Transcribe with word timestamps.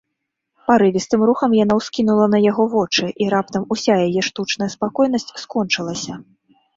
Парывістым 0.69 1.21
рухам 1.29 1.51
яна 1.57 1.75
ўскінула 1.79 2.25
на 2.35 2.39
яго 2.45 2.65
вочы, 2.75 3.05
і 3.25 3.27
раптам 3.33 3.67
уся 3.75 3.93
яе 4.07 4.21
штучная 4.29 4.69
спакойнасць 4.75 5.29
скончылася. 5.43 6.13